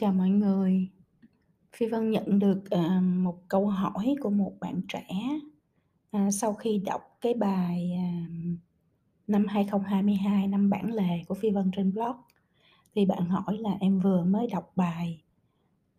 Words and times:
Chào 0.00 0.12
mọi 0.12 0.30
người. 0.30 0.88
Phi 1.76 1.86
Vân 1.86 2.10
nhận 2.10 2.38
được, 2.38 2.70
à, 2.70 3.00
một 3.00 3.38
câu 3.48 3.66
hỏi 3.66 4.14
của 4.20 4.30
một 4.30 4.52
bạn 4.60 4.80
trẻ, 4.88 5.06
à, 6.10 6.30
sau 6.30 6.54
khi 6.54 6.78
đọc 6.78 7.00
cái 7.20 7.34
bài, 7.34 7.92
à, 7.96 8.26
năm 9.26 9.46
2022, 9.48 10.46
năm 10.46 10.70
bản 10.70 10.92
lề 10.92 11.24
của 11.28 11.34
Phi 11.34 11.50
Vân 11.50 11.70
trên 11.76 11.92
blog. 11.92 12.16
Thì 12.94 13.06
bạn 13.06 13.24
hỏi 13.24 13.58
là 13.58 13.70
"Em 13.80 14.00
vừa 14.00 14.24
mới 14.24 14.46
đọc 14.46 14.72
bài, 14.76 15.22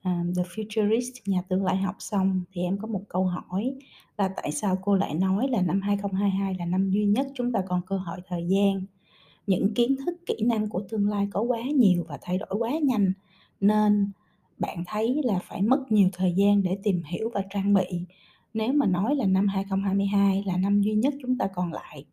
à, 0.01 0.23
The 0.35 0.43
Futurist, 0.43 1.21
Nhà 1.25 1.41
tương 1.41 1.65
lai 1.65 1.77
học 1.77 1.95
xong 1.99 2.43
thì 2.51 2.61
em 2.61 2.77
có 2.77 2.87
một 2.87 3.03
câu 3.09 3.25
hỏi 3.25 3.75
là 4.17 4.29
tại 4.35 4.51
sao 4.51 4.77
cô 4.81 4.95
lại 4.95 5.13
nói 5.13 5.47
là 5.47 5.61
năm 5.61 5.81
2022 5.81 6.55
là 6.59 6.65
năm 6.65 6.89
duy 6.89 7.05
nhất 7.05 7.27
chúng 7.33 7.51
ta 7.51 7.59
còn 7.67 7.81
cơ 7.85 7.97
hội 7.97 8.19
thời 8.27 8.47
gian? 8.47 8.85
Những 9.47 9.73
kiến 9.73 9.95
thức, 10.05 10.15
kỹ 10.25 10.35
năng 10.45 10.69
của 10.69 10.81
tương 10.89 11.09
lai 11.09 11.27
có 11.31 11.41
quá 11.41 11.61
nhiều 11.63 12.05
và 12.07 12.17
thay 12.21 12.37
đổi 12.37 12.59
quá 12.59 12.71
nhanh, 12.83 13.13
nên 13.61 14.11
bạn 14.57 14.83
thấy 14.87 15.21
là 15.23 15.39
phải 15.43 15.61
mất 15.61 15.91
nhiều 15.91 16.09
thời 16.13 16.33
gian 16.33 16.63
để 16.63 16.77
tìm 16.83 17.03
hiểu 17.03 17.31
và 17.33 17.41
trang 17.49 17.73
bị. 17.73 18.05
Nếu 18.53 18.73
mà 18.73 18.85
nói 18.85 19.15
là 19.15 19.25
năm 19.25 19.47
2022 19.47 20.43
là 20.47 20.57
năm 20.57 20.81
duy 20.81 20.93
nhất 20.93 21.13
chúng 21.21 21.37
ta 21.37 21.47
còn 21.47 21.73
lại, 21.73 22.05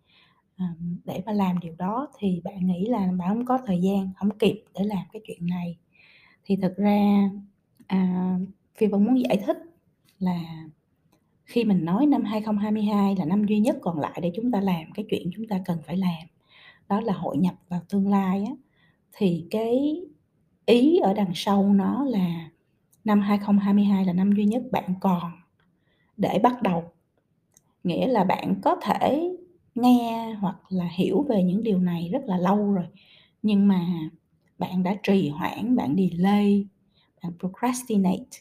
để 1.04 1.22
mà 1.26 1.32
làm 1.32 1.58
điều 1.58 1.74
đó 1.78 2.08
thì 2.18 2.40
bạn 2.44 2.66
nghĩ 2.66 2.86
là 2.86 2.98
bạn 3.18 3.28
hông 3.28 3.44
có 3.46 3.58
thời 3.66 3.80
gian, 3.82 4.10
hổng 4.16 4.38
kịp 4.38 4.64
để 4.74 4.84
làm 4.84 5.06
cái 5.12 5.22
chuyện 5.26 5.46
này." 5.46 5.76
Thì 6.44 6.56
thực 6.56 6.76
ra, 6.76 7.30
à, 7.86 8.34
Phi 8.76 8.86
Vân 8.86 9.04
muốn 9.04 9.20
giải 9.22 9.36
thích 9.46 9.58
là 10.18 10.66
khi 11.44 11.64
mình 11.64 11.84
nói 11.84 12.06
năm 12.06 12.24
2022 12.24 13.16
là 13.16 13.24
năm 13.24 13.44
duy 13.44 13.58
nhất 13.60 13.76
còn 13.82 14.00
lại 14.00 14.20
để 14.22 14.32
chúng 14.34 14.50
ta 14.52 14.60
làm 14.60 14.92
cái 14.94 15.04
chuyện 15.10 15.30
chúng 15.34 15.46
ta 15.48 15.60
cần 15.64 15.78
phải 15.86 15.96
làm, 15.96 16.28
đó 16.88 17.00
là 17.00 17.12
hội 17.12 17.36
nhập 17.38 17.54
vào 17.68 17.80
tương 17.90 18.08
lai 18.08 18.44
á, 18.44 18.52
thì 19.12 19.46
cái 19.50 20.02
ý 20.68 20.98
ở 20.98 21.14
đằng 21.14 21.32
sau 21.34 21.72
nó 21.72 22.04
là 22.04 22.50
năm 23.04 23.20
2022 23.20 24.04
là 24.04 24.12
năm 24.12 24.32
duy 24.32 24.44
nhất 24.44 24.62
bạn 24.72 24.94
còn 25.00 25.32
để 26.16 26.38
bắt 26.42 26.62
đầu. 26.62 26.84
Nghĩa 27.84 28.06
là 28.06 28.24
bạn 28.24 28.54
có 28.62 28.76
thể 28.82 29.30
nghe 29.74 30.32
hoặc 30.40 30.56
là 30.68 30.88
hiểu 30.92 31.26
về 31.28 31.42
những 31.42 31.62
điều 31.62 31.78
này 31.78 32.08
rất 32.12 32.24
là 32.26 32.38
lâu 32.38 32.72
rồi, 32.72 32.86
nhưng 33.42 33.68
mà 33.68 33.86
bạn 34.58 34.82
đã 34.82 34.96
trì 35.02 35.28
hoãn, 35.28 35.76
bạn 35.76 35.96
delay, 35.96 36.66
bạn 37.22 37.32
procrastinate, 37.38 38.38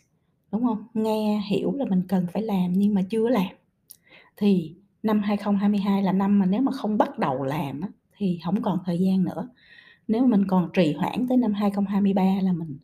đúng 0.52 0.66
không? 0.66 0.88
Nghe, 0.94 1.42
hiểu 1.50 1.74
là 1.76 1.86
mình 1.86 2.04
cần 2.08 2.28
phải 2.34 2.44
làm 2.44 2.74
nhưng 2.74 2.94
mà 2.94 3.02
chưa 3.10 3.30
làm. 3.30 3.56
Thì 4.38 4.76
năm 5.04 5.22
2022 5.24 6.04
là 6.04 6.12
năm 6.12 6.40
mà 6.40 6.46
nếu 6.46 6.62
mà 6.62 6.72
không 6.72 6.98
bắt 6.98 7.20
đầu 7.20 7.44
làm 7.44 7.82
thì 8.18 8.40
không 8.46 8.62
còn 8.62 8.80
thời 8.86 9.00
gian 9.00 9.24
nữa. 9.24 9.50
Nếu 10.08 10.22
mà 10.22 10.28
mình 10.38 10.48
còn 10.48 10.70
trì 10.74 10.94
hoãn 10.94 11.28
tới 11.30 11.38
năm 11.38 11.54
2023 11.54 12.24
là 12.44 12.54
mình 12.54 12.78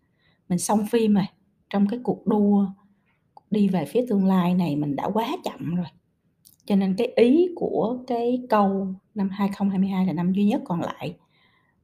mình 0.50 0.60
xong 0.60 0.86
phim 0.92 1.14
rồi, 1.14 1.26
trong 1.70 1.88
cái 1.88 2.00
cuộc 2.04 2.28
đua 2.28 2.68
đi 3.52 3.70
về 3.70 3.86
phía 3.86 4.06
tương 4.10 4.26
lai 4.26 4.54
này 4.54 4.76
mình 4.76 4.96
đã 4.96 5.10
quá 5.14 5.28
chậm 5.44 5.76
rồi. 5.76 5.86
Cho 6.66 6.76
nên 6.76 6.96
cái 6.98 7.08
ý 7.16 7.48
của 7.56 7.98
cái 8.08 8.44
câu 8.50 8.88
năm 9.16 9.30
2022 9.30 10.06
là 10.06 10.14
năm 10.14 10.34
duy 10.34 10.46
nhất 10.46 10.62
còn 10.66 10.82
lại, 10.82 11.16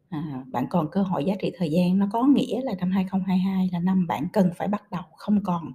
à, 0.10 0.44
bạn 0.52 0.68
còn 0.70 0.88
cơ 0.92 1.04
hội 1.04 1.26
giá 1.26 1.36
trị 1.40 1.52
thời 1.58 1.72
gian, 1.72 2.00
nó 2.00 2.08
có 2.14 2.24
nghĩa 2.28 2.62
là 2.64 2.74
năm 2.80 2.92
2022 2.92 3.70
là 3.74 3.80
năm 3.80 4.08
bạn 4.08 4.28
cần 4.34 4.52
phải 4.58 4.68
bắt 4.68 4.92
đầu, 4.92 5.04
không 5.18 5.44
còn, 5.44 5.74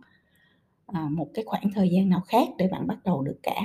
à, 0.87 1.09
một 1.13 1.29
cái 1.35 1.45
khoảng 1.49 1.73
thời 1.75 1.91
gian 1.91 2.09
nào 2.11 2.21
khác 2.29 2.49
để 2.59 2.69
bạn 2.73 2.87
bắt 2.87 2.99
đầu 3.05 3.23
được 3.23 3.39
cả, 3.43 3.63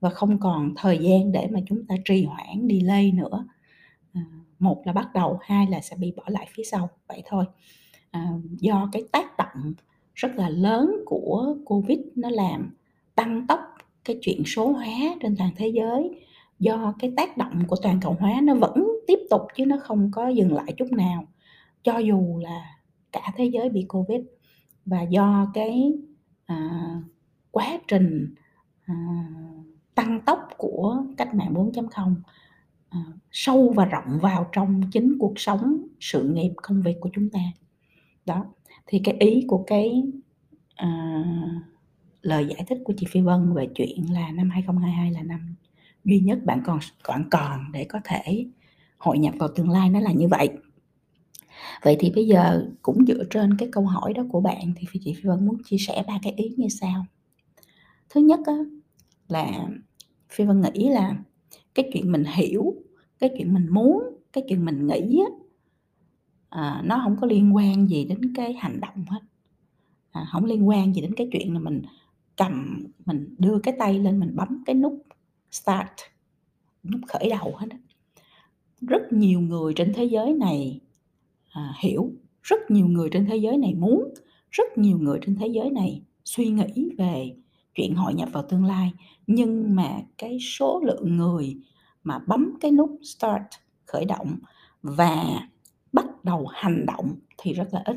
và 0.00 0.10
không 0.10 0.40
còn 0.40 0.74
thời 0.76 0.98
gian 0.98 1.32
để 1.32 1.48
mà 1.52 1.60
chúng 1.66 1.86
ta 1.86 1.94
trì 2.04 2.24
hoãn, 2.24 2.68
delay 2.70 3.12
nữa. 3.12 3.46
Một 4.58 4.82
là 4.86 4.92
bắt 4.92 5.08
đầu, 5.14 5.38
hai 5.42 5.66
là 5.66 5.80
sẽ 5.80 5.96
bị 5.96 6.12
bỏ 6.16 6.22
lại 6.26 6.48
phía 6.54 6.62
sau, 6.64 6.88
vậy 7.08 7.22
thôi. 7.26 7.44
À, 8.10 8.28
do 8.60 8.88
cái 8.92 9.02
tác 9.12 9.36
động 9.36 9.74
rất 10.14 10.36
là 10.36 10.48
lớn 10.48 10.96
của 11.06 11.56
Covid 11.64 11.98
nó 12.16 12.30
làm 12.30 12.70
tăng 13.14 13.46
tốc 13.46 13.60
cái 14.04 14.18
chuyện 14.22 14.42
số 14.46 14.72
hóa 14.72 15.16
trên 15.20 15.36
toàn 15.36 15.50
thế 15.56 15.68
giới, 15.68 16.24
do 16.58 16.94
cái 16.98 17.12
tác 17.16 17.36
động 17.36 17.62
của 17.68 17.76
toàn 17.82 18.00
cầu 18.02 18.16
hóa 18.20 18.40
nó 18.42 18.54
vẫn 18.54 18.88
tiếp 19.06 19.18
tục 19.30 19.42
chứ 19.56 19.66
nó 19.66 19.76
không 19.82 20.10
có 20.12 20.28
dừng 20.28 20.54
lại 20.54 20.74
chút 20.76 20.92
nào, 20.92 21.26
cho 21.82 21.98
dù 21.98 22.38
là 22.42 22.78
cả 23.12 23.32
thế 23.36 23.44
giới 23.44 23.68
bị 23.68 23.86
Covid. 23.88 24.20
Và 24.86 25.02
do 25.02 25.50
cái, 25.54 25.92
à, 26.46 26.80
quá 27.50 27.78
trình, 27.88 28.34
à, 28.86 28.94
tăng 29.94 30.20
tốc 30.26 30.48
của 30.56 31.02
cách 31.16 31.34
mạng 31.34 31.54
4.0, 31.54 32.14
Ờ, 32.90 32.98
sâu 33.30 33.72
và 33.76 33.84
rộng 33.84 34.18
vào 34.22 34.48
trong 34.52 34.80
chính 34.92 35.16
cuộc 35.18 35.34
sống, 35.36 35.86
sự 36.00 36.28
nghiệp, 36.28 36.52
công 36.56 36.82
việc 36.82 36.96
của 37.00 37.10
chúng 37.12 37.30
ta. 37.30 37.40
Đó, 38.26 38.46
thì 38.86 39.00
cái 39.04 39.16
ý 39.20 39.44
của 39.48 39.64
cái, 39.66 40.02
uh, 40.84 41.62
lời 42.22 42.46
giải 42.46 42.64
thích 42.68 42.78
của 42.84 42.92
chị 42.96 43.06
Phi 43.10 43.20
Vân 43.20 43.54
về 43.54 43.68
chuyện 43.74 44.12
là 44.12 44.30
năm 44.30 44.50
2022 44.50 45.10
là 45.10 45.22
năm 45.22 45.54
duy 46.04 46.20
nhất 46.20 46.38
bạn 46.44 46.62
còn 46.64 46.78
còn 47.02 47.20
bạn 47.20 47.28
còn 47.30 47.72
để 47.72 47.84
có 47.84 48.00
thể 48.04 48.46
hội 48.98 49.18
nhập 49.18 49.34
vào 49.38 49.48
tương 49.56 49.70
lai 49.70 49.90
nó 49.90 50.00
là 50.00 50.12
như 50.12 50.28
vậy. 50.28 50.48
Vậy 51.82 51.96
thì 52.00 52.12
bây 52.14 52.26
giờ 52.26 52.66
cũng 52.82 53.06
dựa 53.06 53.24
trên 53.30 53.56
cái 53.56 53.68
câu 53.72 53.84
hỏi 53.84 54.12
đó 54.12 54.22
của 54.30 54.40
bạn 54.40 54.72
thì 54.76 55.00
chị 55.04 55.14
Phi 55.14 55.22
Vân 55.22 55.46
muốn 55.46 55.56
chia 55.64 55.78
sẻ 55.78 56.04
ba 56.06 56.18
cái 56.22 56.32
ý 56.32 56.54
như 56.56 56.68
sau. 56.68 57.06
Thứ 58.10 58.20
nhất 58.20 58.40
á, 58.46 58.56
là 59.28 59.68
Phi 60.30 60.44
Vân 60.44 60.60
nghĩ 60.60 60.88
là 60.88 61.16
cái 61.74 61.90
chuyện 61.92 62.12
mình 62.12 62.24
hiểu, 62.24 62.74
cái 63.18 63.30
chuyện 63.38 63.54
mình 63.54 63.68
muốn, 63.70 64.02
cái 64.32 64.44
chuyện 64.48 64.64
mình 64.64 64.86
nghĩ 64.86 65.18
á, 65.18 65.30
à, 66.48 66.82
nó 66.84 67.00
không 67.04 67.16
có 67.20 67.26
liên 67.26 67.56
quan 67.56 67.88
gì 67.88 68.04
đến 68.04 68.32
cái 68.34 68.52
hành 68.52 68.80
động 68.80 69.04
hết. 69.08 69.20
À, 70.10 70.26
không 70.32 70.44
liên 70.44 70.68
quan 70.68 70.94
gì 70.94 71.00
đến 71.00 71.14
cái 71.14 71.28
chuyện 71.32 71.54
là 71.54 71.60
mình 71.60 71.82
cầm 72.36 72.84
mình 73.06 73.34
đưa 73.38 73.58
cái 73.58 73.74
tay 73.78 73.98
lên 73.98 74.20
mình 74.20 74.36
bấm 74.36 74.62
cái 74.66 74.74
nút 74.74 75.02
start, 75.50 75.88
nút 76.84 77.00
khởi 77.08 77.30
đầu 77.30 77.54
hết. 77.56 77.68
Rất 78.80 79.12
nhiều 79.12 79.40
người 79.40 79.72
trên 79.76 79.92
thế 79.94 80.04
giới 80.04 80.32
này, 80.32 80.80
à, 81.50 81.74
hiểu, 81.80 82.12
rất 82.42 82.70
nhiều 82.70 82.86
người 82.86 83.08
trên 83.12 83.26
thế 83.26 83.36
giới 83.36 83.56
này 83.56 83.74
muốn, 83.74 84.14
rất 84.50 84.78
nhiều 84.78 84.98
người 84.98 85.18
trên 85.26 85.36
thế 85.36 85.46
giới 85.46 85.70
này 85.70 86.02
suy 86.24 86.48
nghĩ 86.48 86.90
về 86.98 87.36
chuyện 87.78 87.94
hội 87.94 88.14
nhập 88.14 88.28
vào 88.32 88.42
tương 88.42 88.64
lai, 88.64 88.92
nhưng 89.26 89.76
mà 89.76 90.00
cái 90.18 90.38
số 90.40 90.82
lượng 90.84 91.16
người 91.16 91.56
mà 92.04 92.18
bấm 92.26 92.54
cái 92.60 92.70
nút 92.70 92.90
start, 93.02 93.42
khởi 93.86 94.04
động 94.04 94.36
và 94.82 95.40
bắt 95.92 96.24
đầu 96.24 96.46
hành 96.52 96.86
động 96.86 97.14
thì 97.38 97.52
rất 97.52 97.68
là 97.72 97.82
ít. 97.84 97.96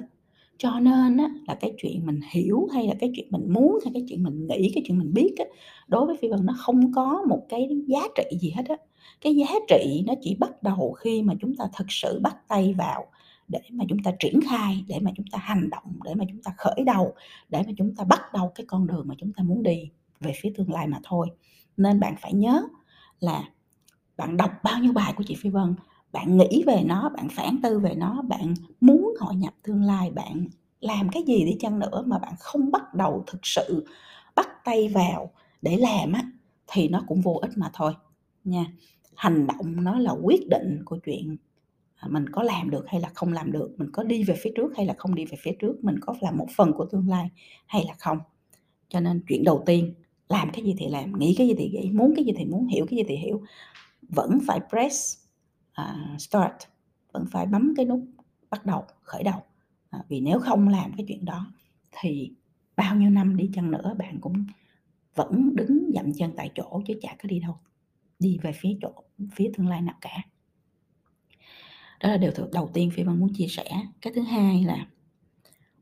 Cho 0.58 0.80
nên 0.80 1.18
á, 1.18 1.30
là 1.48 1.56
cái 1.56 1.74
chuyện 1.78 2.06
mình 2.06 2.20
hiểu 2.32 2.68
hay 2.74 2.88
là 2.88 2.94
cái 3.00 3.12
chuyện 3.16 3.28
mình 3.30 3.54
muốn 3.54 3.80
hay 3.84 3.92
cái 3.94 4.06
chuyện 4.10 4.24
mình 4.24 4.48
nghĩ, 4.48 4.72
cái 4.76 4.84
chuyện 4.88 5.00
mình 5.00 5.14
biết 5.14 5.36
á, 5.38 5.46
đối 5.88 6.06
với 6.06 6.16
Phi 6.22 6.28
Vân 6.28 6.46
nó 6.46 6.54
không 6.58 6.94
có 6.94 7.24
một 7.30 7.46
cái 7.50 7.70
giá 7.88 8.02
trị 8.16 8.38
gì 8.40 8.54
hết 8.56 8.64
á. 8.70 8.76
Cái 9.22 9.36
giá 9.36 9.48
trị 9.68 10.04
nó 10.08 10.14
chỉ 10.22 10.36
bắt 10.40 10.64
đầu 10.64 10.92
khi 10.92 11.22
mà 11.22 11.34
chúng 11.42 11.56
ta 11.56 11.66
thực 11.78 11.88
sự 11.90 12.20
bắt 12.24 12.36
tay 12.48 12.74
vào 12.78 13.06
để 13.52 13.60
mà 13.72 13.86
chúng 13.90 14.04
ta 14.04 14.12
triển 14.20 14.40
khai, 14.50 14.86
để 14.88 15.00
mà 15.00 15.12
chúng 15.16 15.26
ta 15.32 15.38
hành 15.42 15.70
động, 15.70 16.00
để 16.04 16.16
mà 16.16 16.26
chúng 16.30 16.44
ta 16.44 16.52
khởi 16.58 16.84
đầu, 16.86 17.14
để 17.50 17.64
mà 17.68 17.74
chúng 17.78 17.96
ta 17.96 18.04
bắt 18.04 18.22
đầu 18.34 18.52
cái 18.56 18.66
con 18.66 18.88
đường 18.88 19.08
mà 19.08 19.16
chúng 19.18 19.34
ta 19.34 19.44
muốn 19.44 19.64
đi 19.64 19.92
về 20.20 20.32
phía 20.42 20.54
tương 20.56 20.72
lai 20.72 20.88
mà 20.88 21.00
thôi. 21.04 21.28
Nên 21.78 22.00
bạn 22.00 22.16
phải 22.22 22.34
nhớ 22.34 22.64
là 23.20 23.44
bạn 24.18 24.38
đọc 24.38 24.52
bao 24.64 24.80
nhiêu 24.80 24.94
bài 24.94 25.14
của 25.18 25.24
chị 25.28 25.36
Phi 25.36 25.50
Vân, 25.50 25.76
bạn 26.12 26.38
nghĩ 26.38 26.64
về 26.68 26.84
nó, 26.86 27.10
bạn 27.10 27.28
phản 27.32 27.60
tư 27.64 27.80
về 27.80 27.96
nó, 27.96 28.22
bạn 28.22 28.54
muốn 28.82 29.14
hội 29.20 29.36
nhập 29.36 29.54
tương 29.64 29.84
lai, 29.84 30.12
bạn 30.12 30.48
làm 30.80 31.10
cái 31.10 31.24
gì 31.24 31.46
đi 31.46 31.56
chăng 31.60 31.80
nữa 31.80 32.04
mà 32.06 32.20
bạn 32.20 32.34
không 32.40 32.72
bắt 32.72 32.94
đầu 32.94 33.24
thực 33.28 33.40
sự 33.44 33.86
bắt 34.36 34.50
tay 34.66 34.90
vào 34.90 35.32
để 35.62 35.78
làm 35.78 36.14
á, 36.14 36.24
thì 36.68 36.88
nó 36.88 37.04
cũng 37.08 37.22
vô 37.22 37.34
ích 37.42 37.52
mà 37.56 37.70
thôi, 37.74 37.94
nha. 38.44 38.66
Hành 39.16 39.48
động 39.48 39.84
nó 39.84 40.00
là 40.00 40.12
quyết 40.12 40.50
định 40.50 40.82
của 40.86 40.98
chuyện, 41.06 41.38
À, 42.02 42.08
mình 42.12 42.30
có 42.30 42.44
làm 42.44 42.70
được 42.70 42.86
hay 42.88 43.02
là 43.02 43.10
không 43.14 43.34
làm 43.34 43.52
được, 43.52 43.76
mình 43.78 43.90
có 43.94 44.04
đi 44.04 44.24
về 44.24 44.36
phía 44.42 44.52
trước 44.56 44.74
hay 44.78 44.86
là 44.86 44.94
không 44.98 45.16
đi 45.16 45.26
về 45.26 45.38
phía 45.42 45.52
trước, 45.60 45.84
mình 45.84 45.96
có 46.02 46.16
làm 46.22 46.38
một 46.38 46.48
phần 46.56 46.74
của 46.74 46.86
tương 46.86 47.10
lai 47.10 47.30
hay 47.68 47.84
là 47.88 47.94
không. 48.00 48.18
Cho 48.90 49.00
nên 49.00 49.22
chuyện 49.28 49.44
đầu 49.44 49.64
tiên, 49.66 49.94
làm 50.30 50.50
cái 50.54 50.64
gì 50.64 50.76
thì 50.78 50.88
làm, 50.88 51.20
nghĩ 51.20 51.36
cái 51.38 51.48
gì 51.48 51.54
thì 51.58 51.70
nghĩ, 51.70 51.92
muốn 51.92 52.14
cái 52.16 52.26
gì 52.26 52.34
thì 52.38 52.46
muốn, 52.46 52.68
hiểu 52.68 52.86
cái 52.90 52.98
gì 52.98 53.04
thì 53.08 53.16
hiểu, 53.16 53.42
vẫn 54.02 54.40
phải 54.48 54.60
press, 54.70 55.18
uh, 55.82 56.22
start, 56.22 56.54
vẫn 57.14 57.26
phải 57.32 57.46
bấm 57.46 57.74
cái 57.78 57.86
nút 57.86 58.02
bắt 58.50 58.66
đầu, 58.66 58.86
khởi 59.02 59.24
đầu. 59.24 59.44
À, 59.90 60.00
vì 60.10 60.22
nếu 60.22 60.40
không 60.40 60.68
làm 60.68 60.92
cái 60.98 61.06
chuyện 61.08 61.26
đó 61.26 61.52
thì 61.92 62.32
bao 62.76 62.96
nhiêu 62.96 63.10
năm 63.10 63.38
đi 63.38 63.50
chăng 63.54 63.72
nữa 63.72 63.96
bạn 64.00 64.18
cũng 64.22 64.46
vẫn 65.16 65.56
đứng 65.56 65.92
dậm 65.94 66.14
chân 66.14 66.34
tại 66.38 66.52
chỗ 66.56 66.82
chứ 66.88 66.94
chả 67.02 67.16
có 67.24 67.28
đi 67.28 67.40
đâu, 67.40 67.58
đi 68.20 68.38
về 68.42 68.52
phía 68.56 68.78
chỗ 68.82 68.92
phía 69.36 69.52
tương 69.58 69.68
lai 69.68 69.82
nào 69.82 69.96
cả. 70.02 70.24
Đó 72.04 72.10
là 72.10 72.18
điều 72.18 72.32
đầu 72.54 72.70
tiên 72.74 72.92
Phi 72.92 73.04
Vân 73.04 73.20
muốn 73.20 73.34
chia 73.34 73.48
sẻ. 73.48 73.66
Cái 74.02 74.14
thứ 74.16 74.22
hai 74.22 74.64
là 74.64 74.88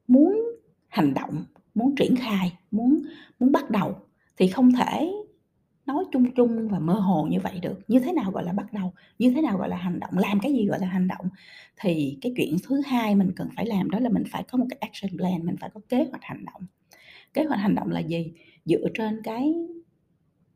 muốn 0.08 0.42
hành 0.88 1.14
động, 1.14 1.46
muốn 1.76 1.96
triển 1.96 2.16
khai, 2.16 2.54
muốn 2.72 3.02
muốn 3.40 3.52
bắt 3.52 3.70
đầu 3.70 3.96
thì 4.38 4.48
không 4.48 4.72
thể 4.72 5.12
nói 5.86 6.04
chung 6.12 6.32
chung 6.36 6.68
và 6.68 6.80
mơ 6.80 6.94
hồ 6.94 7.28
như 7.30 7.40
vậy 7.40 7.60
được. 7.60 7.80
Như 7.88 8.00
thế 8.00 8.14
nào 8.14 8.32
gọi 8.32 8.44
là 8.44 8.54
bắt 8.54 8.74
đầu? 8.74 8.94
Như 9.20 9.34
thế 9.34 9.42
nào 9.42 9.58
gọi 9.58 9.70
là 9.70 9.76
hành 9.76 10.00
động? 10.00 10.18
Làm 10.18 10.40
cái 10.40 10.54
gì 10.54 10.66
gọi 10.66 10.80
là 10.80 10.88
hành 10.88 11.08
động? 11.08 11.30
Thì 11.82 12.18
cái 12.22 12.34
chuyện 12.38 12.56
thứ 12.64 12.82
hai 12.86 13.16
mình 13.16 13.32
cần 13.36 13.50
phải 13.56 13.66
làm 13.66 13.90
đó 13.90 14.00
là 14.00 14.10
mình 14.10 14.24
phải 14.32 14.44
có 14.44 14.58
một 14.58 14.66
cái 14.70 14.78
action 14.82 15.18
plan, 15.18 15.46
mình 15.46 15.56
phải 15.60 15.70
có 15.74 15.82
kế 15.90 15.98
hoạch 15.98 16.24
hành 16.24 16.46
động. 16.46 16.62
Kế 17.34 17.44
hoạch 17.44 17.60
hành 17.60 17.76
động 17.76 17.90
là 17.92 18.00
gì? 18.00 18.32
Dựa 18.66 18.88
trên 18.94 19.22
cái 19.24 19.54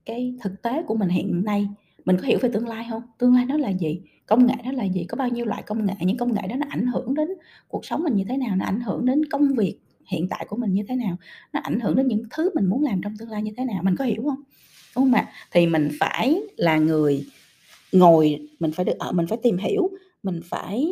cái 0.06 0.36
thực 0.42 0.62
tế 0.62 0.84
của 0.84 0.96
mình 0.96 1.10
hiện 1.10 1.46
nay, 1.46 1.68
mình 2.06 2.18
có 2.18 2.24
hiểu 2.24 2.40
về 2.42 2.50
tương 2.54 2.68
lai 2.68 2.86
không? 2.90 3.02
Tương 3.18 3.34
lai 3.36 3.46
nó 3.46 3.58
là 3.58 3.70
gì? 3.70 4.02
Công 4.26 4.48
nghệ 4.48 4.54
đó 4.66 4.72
là 4.72 4.84
gì? 4.84 5.06
Có 5.10 5.16
bao 5.16 5.30
nhiêu 5.30 5.46
loại 5.46 5.64
công 5.64 5.86
nghệ? 5.86 5.94
Những 6.00 6.18
công 6.18 6.34
nghệ 6.34 6.42
đó 6.50 6.56
nó 6.56 6.68
ảnh 6.70 6.88
hưởng 6.88 7.14
đến 7.14 7.28
cuộc 7.68 7.86
sống 7.86 8.04
mình 8.04 8.16
như 8.16 8.24
thế 8.30 8.38
nào? 8.38 8.56
Nó 8.56 8.66
ảnh 8.66 8.82
hưởng 8.82 9.06
đến 9.06 9.26
công 9.26 9.54
việc 9.54 9.80
hiện 10.06 10.28
tại 10.30 10.46
của 10.50 10.56
mình 10.56 10.74
như 10.74 10.84
thế 10.88 10.96
nào? 10.96 11.18
Nó 11.54 11.60
ảnh 11.64 11.80
hưởng 11.80 11.96
đến 11.96 12.08
những 12.08 12.24
thứ 12.32 12.50
mình 12.56 12.66
muốn 12.66 12.84
làm 12.84 13.02
trong 13.02 13.18
tương 13.18 13.30
lai 13.30 13.42
như 13.42 13.52
thế 13.58 13.66
nào? 13.66 13.84
Mình 13.84 13.96
có 13.96 14.06
hiểu 14.06 14.24
không 14.24 14.44
Đúng 14.96 15.06
không 15.06 15.14
ạ? 15.14 15.32
Thì 15.52 15.68
mình 15.68 15.90
phải 16.00 16.42
là 16.58 16.78
người 16.78 17.26
ngồi 17.92 18.50
mình 18.60 18.72
phải 18.72 18.86
được 18.86 19.00
ở 19.00 19.12
mình 19.12 19.28
phải 19.28 19.38
tìm 19.44 19.58
hiểu, 19.58 19.90
mình 20.24 20.42
phải, 20.46 20.88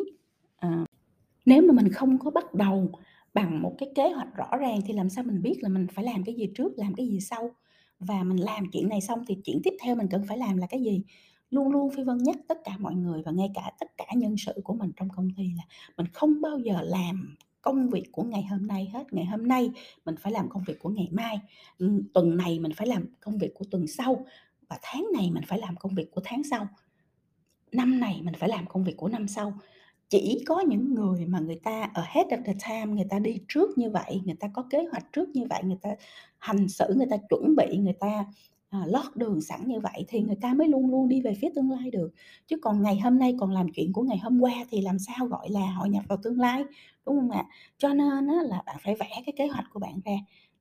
à, 0.58 0.86
nếu 1.46 1.62
mà 1.62 1.74
mình 1.74 1.90
không 1.90 2.18
có 2.20 2.32
bắt 2.32 2.54
đầu 2.54 2.92
bằng 3.34 3.62
một 3.62 3.76
cái 3.78 3.90
kế 3.96 4.10
hoạch 4.10 4.36
rõ 4.36 4.58
ràng 4.60 4.82
thì 4.86 4.94
làm 4.94 5.10
sao 5.10 5.24
mình 5.24 5.42
biết 5.42 5.56
là 5.62 5.70
mình 5.70 5.88
phải 5.96 6.06
làm 6.06 6.24
cái 6.24 6.36
gì 6.36 6.50
trước, 6.56 6.74
làm 6.78 6.94
cái 6.96 7.08
gì 7.08 7.20
sau? 7.20 7.52
Và 8.00 8.24
mình 8.24 8.38
làm 8.38 8.66
chuyện 8.72 8.90
này 8.90 9.02
xong 9.02 9.24
thì 9.28 9.38
chuyện 9.46 9.62
tiếp 9.64 9.74
theo 9.84 9.96
mình 9.96 10.08
cần 10.12 10.24
phải 10.28 10.38
làm 10.38 10.58
là 10.58 10.68
cái 10.68 10.82
gì? 10.84 11.04
Luôn 11.52 11.72
luôn 11.72 11.92
Phi 11.92 12.04
Vân 12.04 12.18
nhắc 12.18 12.36
tất 12.48 12.58
cả 12.64 12.78
mọi 12.80 12.96
người 12.96 13.22
và 13.26 13.32
ngay 13.32 13.52
cả 13.54 13.72
tất 13.80 13.98
cả 13.98 14.06
nhân 14.16 14.36
sự 14.38 14.54
của 14.64 14.74
mình 14.74 14.92
trong 14.96 15.10
công 15.10 15.30
ty 15.38 15.44
là 15.58 15.64
mình 15.98 16.08
không 16.14 16.42
bao 16.42 16.60
giờ 16.60 16.82
làm 16.82 17.36
công 17.62 17.90
việc 17.90 18.12
của 18.12 18.24
ngày 18.24 18.44
hôm 18.44 18.68
nay 18.68 18.90
hết. 18.94 19.14
Ngày 19.14 19.26
hôm 19.26 19.48
nay 19.48 19.72
mình 20.06 20.16
phải 20.20 20.32
làm 20.32 20.50
công 20.50 20.64
việc 20.64 20.80
của 20.80 20.90
ngày 20.90 21.08
mai, 21.12 21.40
ừ, 21.78 22.04
tuần 22.14 22.38
này 22.38 22.60
mình 22.60 22.72
phải 22.76 22.88
làm 22.88 23.06
công 23.20 23.38
việc 23.38 23.54
của 23.54 23.66
tuần 23.72 23.88
sau 23.88 24.26
và 24.70 24.80
tháng 24.82 25.08
này 25.14 25.32
mình 25.32 25.44
phải 25.48 25.60
làm 25.60 25.76
công 25.76 25.96
việc 25.96 26.12
của 26.12 26.22
tháng 26.24 26.44
sau. 26.44 26.68
Năm 27.72 28.00
này 28.00 28.22
mình 28.24 28.34
phải 28.40 28.50
làm 28.50 28.66
công 28.68 28.84
việc 28.84 28.98
của 28.98 29.08
năm 29.08 29.28
sau. 29.28 29.54
Chỉ 30.10 30.44
có 30.48 30.60
những 30.60 30.94
người 30.94 31.26
mà 31.26 31.40
người 31.40 31.60
ta 31.64 31.90
ở 31.94 32.04
hết 32.08 32.28
of 32.30 32.44
the 32.44 32.54
time, 32.70 32.86
người 32.86 33.06
ta 33.10 33.20
đi 33.20 33.38
trước 33.48 33.78
như 33.78 33.90
vậy, 33.90 34.22
người 34.26 34.36
ta 34.40 34.48
có 34.54 34.66
kế 34.70 34.86
hoạch 34.92 35.14
trước 35.14 35.30
như 35.30 35.46
vậy, 35.50 35.62
người 35.64 35.78
ta 35.82 35.90
hành 36.38 36.68
xử, 36.68 36.94
người 36.98 37.08
ta 37.10 37.18
chuẩn 37.30 37.56
bị, 37.56 37.78
người 37.78 37.94
ta, 38.00 38.26
à, 38.72 38.80
lót 38.88 39.16
đường 39.16 39.42
sẵn 39.42 39.68
như 39.68 39.80
vậy 39.80 40.06
thì 40.08 40.22
người 40.22 40.38
ta 40.42 40.54
mới 40.54 40.68
luôn 40.68 40.92
luôn 40.92 41.10
đi 41.10 41.22
về 41.22 41.34
phía 41.42 41.50
tương 41.56 41.72
lai 41.72 41.92
được. 41.92 42.12
Chứ 42.48 42.58
còn 42.62 42.82
ngày 42.84 43.00
hôm 43.00 43.20
nay 43.20 43.36
còn 43.40 43.52
làm 43.52 43.68
chuyện 43.76 43.94
của 43.94 44.04
ngày 44.04 44.18
hôm 44.18 44.40
qua 44.42 44.54
thì 44.72 44.82
làm 44.82 45.00
sao 45.00 45.28
gọi 45.28 45.50
là 45.50 45.72
hội 45.78 45.90
nhập 45.90 46.04
vào 46.10 46.18
tương 46.24 46.40
lai, 46.40 46.64
đúng 47.06 47.16
hông 47.16 47.32
ạ? 47.32 47.46
Cho 47.78 47.90
nên 47.94 48.28
á 48.28 48.36
là 48.46 48.64
bạn 48.66 48.78
phải 48.84 48.96
vẽ 48.96 49.10
cái 49.26 49.34
kế 49.38 49.48
hoạch 49.48 49.66
của 49.74 49.80
bạn 49.80 50.00
ra, 50.06 50.12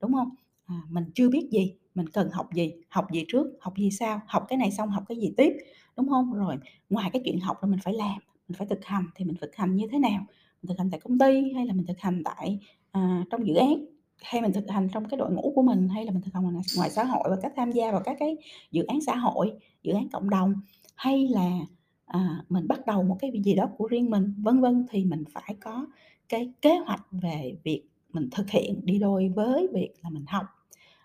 đúng 0.01 0.13
hông? 0.13 0.29
À, 0.67 0.75
mình 0.91 1.05
chưa 1.15 1.29
biết 1.31 1.49
gì, 1.53 1.75
mình 1.95 2.09
cần 2.09 2.31
học 2.33 2.49
gì, 2.55 2.73
học 2.89 3.07
gì 3.13 3.25
trước, 3.29 3.47
học 3.61 3.75
gì 3.79 3.91
sau, 3.91 4.21
học 4.27 4.45
cái 4.49 4.57
này 4.59 4.71
xong 4.71 4.89
học 4.91 5.05
cái 5.09 5.19
gì 5.19 5.33
tiếp, 5.37 5.53
đúng 5.97 6.09
hông? 6.09 6.33
Rồi 6.33 6.57
ngoài 6.91 7.11
cái 7.13 7.23
chuyện 7.25 7.41
học 7.41 7.57
ra 7.63 7.67
mình 7.71 7.81
phải 7.85 7.95
làm, 7.95 8.19
mình 8.49 8.57
phải 8.59 8.67
thực 8.67 8.85
hành 8.85 9.05
thì 9.17 9.25
mình 9.25 9.37
thực 9.41 9.57
hành 9.57 9.77
như 9.77 9.87
thế 9.93 9.99
nào? 9.99 10.27
Mình 10.63 10.69
thực 10.69 10.79
hành 10.79 10.91
tại 10.91 11.01
công 11.01 11.19
ty 11.19 11.53
hay 11.55 11.67
là 11.67 11.73
mình 11.75 11.87
thực 11.87 11.99
hành 12.01 12.23
tại, 12.25 12.59
à, 12.93 13.25
trong 13.31 13.47
dự 13.47 13.55
án, 13.55 13.85
hay 14.23 14.43
mình 14.43 14.53
thực 14.53 14.71
hành 14.71 14.89
trong 14.93 15.09
cái 15.09 15.19
đội 15.19 15.33
ngũ 15.33 15.53
của 15.55 15.63
mình, 15.63 15.89
hay 15.89 16.05
là 16.05 16.13
mình 16.13 16.23
thực 16.23 16.35
hành 16.35 16.43
ngoài 16.43 16.55
ngoài 16.77 16.91
xã 16.91 17.05
hội 17.05 17.31
và 17.31 17.37
các 17.43 17.53
tham 17.57 17.73
gia 17.73 17.93
vào 17.93 18.01
các 18.05 18.17
cái 18.21 18.37
dự 18.71 18.85
án 18.85 19.01
xã 19.01 19.17
hội, 19.17 19.53
dự 19.83 19.93
án 19.93 20.09
cộng 20.09 20.31
đồng, 20.31 20.55
hay 20.95 21.29
là, 21.29 21.59
à, 22.07 22.45
mình 22.49 22.69
bắt 22.69 22.87
đầu 22.87 23.03
một 23.03 23.17
cái 23.21 23.33
gì 23.45 23.55
đó 23.55 23.71
của 23.77 23.87
riêng 23.87 24.11
mình, 24.11 24.35
vân 24.39 24.61
vân. 24.61 24.87
Thì 24.91 25.05
mình 25.05 25.25
phải 25.33 25.57
có 25.61 25.87
cái 26.29 26.53
kế 26.63 26.79
hoạch 26.79 27.07
về 27.11 27.57
việc 27.65 27.83
mình 28.13 28.29
thực 28.31 28.51
hiện 28.51 28.81
đi 28.85 28.99
đôi 28.99 29.29
với 29.29 29.69
việc 29.73 29.93
là 30.03 30.11
mình 30.11 30.25
học 30.27 30.47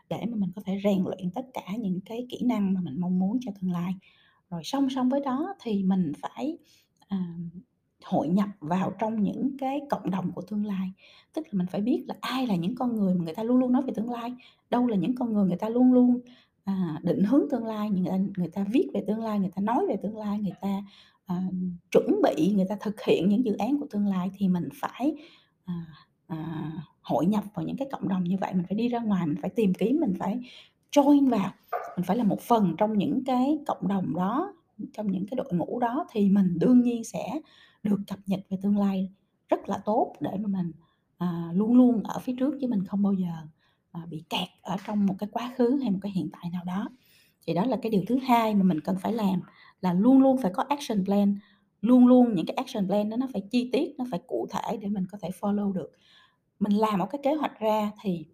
để 0.10 0.26
mà 0.26 0.36
mình 0.36 0.52
có 0.56 0.62
thể 0.66 0.80
rèn 0.84 1.04
luyện 1.04 1.32
tất 1.36 1.46
cả 1.54 1.76
những 1.80 2.00
cái 2.06 2.28
kỹ 2.30 2.42
năng 2.46 2.74
mà 2.74 2.82
mình 2.82 3.00
mong 3.00 3.20
muốn 3.20 3.38
cho 3.42 3.52
tương 3.62 3.72
lai. 3.72 3.96
Rồi 4.50 4.62
song 4.64 4.88
song 4.90 5.10
với 5.10 5.20
đó 5.20 5.56
thì 5.62 5.84
mình 5.84 6.12
phải, 6.22 6.58
à, 7.08 7.38
hội 8.06 8.28
nhập 8.28 8.50
vào 8.60 8.92
trong 9.00 9.24
những 9.24 9.58
cái 9.60 9.82
cộng 9.90 10.12
đồng 10.12 10.32
của 10.32 10.42
tương 10.42 10.66
lai. 10.66 10.92
Tức 11.34 11.42
là 11.46 11.58
mình 11.58 11.68
phải 11.72 11.82
biết 11.82 12.04
là 12.08 12.16
ai 12.22 12.48
là 12.48 12.56
những 12.56 12.76
con 12.76 12.96
người 12.96 13.16
mà 13.16 13.24
người 13.24 13.34
ta 13.34 13.44
luôn 13.44 13.58
luôn 13.58 13.72
nói 13.72 13.82
về 13.82 13.94
tương 13.96 14.10
lai, 14.10 14.34
đâu 14.70 14.88
là 14.88 14.98
những 14.98 15.16
con 15.16 15.34
người 15.34 15.48
người 15.48 15.58
ta 15.58 15.70
luôn 15.70 15.94
luôn, 15.94 16.20
à, 16.64 17.00
định 17.04 17.24
hướng 17.24 17.50
tương 17.52 17.66
lai, 17.66 17.90
người 17.90 18.06
ta 18.10 18.18
người 18.38 18.50
ta 18.50 18.66
viết 18.72 18.90
về 18.94 19.04
tương 19.08 19.24
lai, 19.24 19.40
người 19.40 19.52
ta 19.56 19.62
nói 19.62 19.86
về 19.90 19.96
tương 20.04 20.18
lai, 20.18 20.40
người 20.40 20.54
ta, 20.62 20.84
à, 21.26 21.44
chuẩn 21.92 22.22
bị, 22.24 22.54
người 22.56 22.66
ta 22.70 22.76
thực 22.82 23.02
hiện 23.02 23.30
những 23.30 23.46
dự 23.46 23.56
án 23.56 23.80
của 23.80 23.88
tương 23.90 24.08
lai 24.08 24.32
thì 24.38 24.48
mình 24.48 24.70
phải, 24.74 25.16
à, 25.66 25.86
à, 26.28 26.72
hội 27.02 27.26
nhập 27.26 27.44
vào 27.54 27.66
những 27.66 27.78
cái 27.78 27.88
cộng 27.92 28.08
đồng 28.08 28.24
như 28.24 28.38
vậy. 28.42 28.54
Mình 28.54 28.66
phải 28.70 28.78
đi 28.78 28.88
ra 28.88 29.00
ngoài, 29.00 29.28
mình 29.28 29.38
phải 29.42 29.50
tìm 29.50 29.74
kiếm, 29.74 29.98
mình 30.02 30.14
phải 30.20 30.40
join 30.92 31.30
vào, 31.30 31.52
mình 31.98 32.06
phải 32.06 32.18
là 32.18 32.24
một 32.24 32.42
phần 32.42 32.76
trong 32.78 32.98
những 32.98 33.24
cái 33.26 33.60
cộng 33.68 33.88
đồng 33.88 34.16
đó, 34.16 34.54
trong 34.94 35.12
những 35.12 35.26
cái 35.28 35.36
đội 35.36 35.54
ngũ 35.54 35.80
đó 35.80 36.06
thì 36.12 36.30
mình 36.30 36.60
đương 36.60 36.82
nhiên 36.82 37.04
sẽ 37.04 37.40
được 37.86 38.00
cập 38.08 38.20
nhật 38.26 38.40
về 38.50 38.58
tương 38.62 38.78
lai 38.78 39.10
rất 39.50 39.70
là 39.70 39.78
tốt 39.86 40.14
để 40.20 40.32
mà 40.40 40.48
mình, 40.60 40.72
à, 41.18 41.52
luôn 41.54 41.76
luôn 41.78 42.04
ở 42.04 42.20
phía 42.20 42.34
trước 42.40 42.58
chứ 42.62 42.68
mình 42.68 42.86
không 42.86 43.04
bao 43.04 43.14
giờ, 43.14 43.32
à, 43.92 44.02
bị 44.10 44.24
kẹt 44.30 44.48
ở 44.62 44.76
trong 44.88 45.06
một 45.06 45.16
cái 45.20 45.30
quá 45.32 45.54
khứ 45.58 45.80
hay 45.82 45.92
một 45.92 46.00
cái 46.02 46.12
hiện 46.12 46.30
tại 46.34 46.52
nào 46.54 46.64
đó. 46.66 46.90
Thì 47.48 47.54
đó 47.54 47.66
là 47.66 47.78
cái 47.82 47.90
điều 47.90 48.02
thứ 48.08 48.18
hai 48.18 48.56
mà 48.56 48.64
mình 48.64 48.82
cần 48.82 48.98
phải 49.02 49.14
làm 49.14 49.42
là 49.82 49.94
luôn 49.94 50.22
luôn 50.22 50.38
phải 50.42 50.52
có 50.54 50.64
action 50.70 51.06
plan, 51.06 51.40
luôn 51.82 52.08
luôn 52.08 52.36
những 52.36 52.46
cái 52.46 52.56
action 52.56 52.88
plan 52.88 53.10
đó 53.10 53.18
nó 53.18 53.28
phải 53.34 53.42
chi 53.52 53.70
tiết, 53.74 53.96
nó 53.98 54.06
phải 54.12 54.20
cụ 54.28 54.48
thể 54.52 54.78
để 54.78 54.88
mình 54.88 55.06
có 55.12 55.18
thể 55.22 55.30
follow 55.42 55.74
được. 55.74 55.92
Mình 56.60 56.74
làm 56.74 57.00
một 57.00 57.08
cái 57.12 57.22
kế 57.24 57.34
hoạch 57.34 57.60
ra 57.60 57.92
thì 58.02 58.26